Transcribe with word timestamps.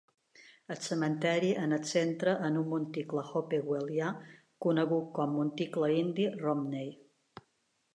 El 0.75 0.77
cementiri 0.85 1.51
en 1.65 1.75
el 1.77 1.85
centre 1.91 2.33
en 2.49 2.57
un 2.63 2.73
monticle 2.73 3.27
Hopewellià 3.35 4.11
conegut 4.69 5.15
com 5.21 5.41
monticle 5.41 5.95
indi 6.03 6.31
Romney. 6.47 6.95